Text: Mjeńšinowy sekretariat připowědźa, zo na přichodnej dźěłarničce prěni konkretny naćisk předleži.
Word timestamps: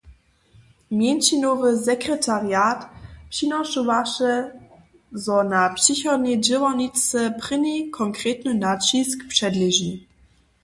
Mjeńšinowy 0.97 1.71
sekretariat 1.87 2.79
připowědźa, 3.31 4.33
zo 5.23 5.37
na 5.51 5.61
přichodnej 5.79 6.37
dźěłarničce 6.47 7.19
prěni 7.41 7.75
konkretny 7.99 8.51
naćisk 8.63 9.17
předleži. 9.31 9.91